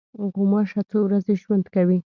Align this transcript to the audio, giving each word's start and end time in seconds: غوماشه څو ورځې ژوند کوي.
غوماشه 0.33 0.81
څو 0.89 0.97
ورځې 1.05 1.33
ژوند 1.41 1.65
کوي. 1.75 1.97